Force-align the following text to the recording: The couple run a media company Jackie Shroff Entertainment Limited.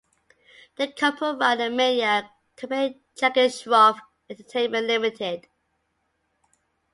The 0.77 0.91
couple 0.91 1.37
run 1.37 1.61
a 1.61 1.69
media 1.69 2.31
company 2.55 3.01
Jackie 3.15 3.41
Shroff 3.49 3.99
Entertainment 4.31 4.87
Limited. 4.87 5.45